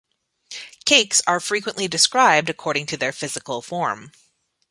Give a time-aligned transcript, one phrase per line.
[0.83, 4.11] Cakes are frequently described according to their physical form.